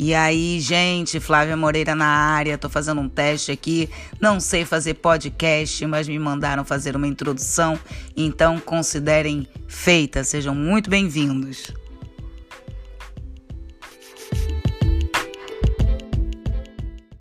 [0.00, 3.90] E aí, gente, Flávia Moreira na área, tô fazendo um teste aqui.
[4.20, 7.76] Não sei fazer podcast, mas me mandaram fazer uma introdução,
[8.16, 10.22] então considerem feita.
[10.22, 11.72] Sejam muito bem-vindos.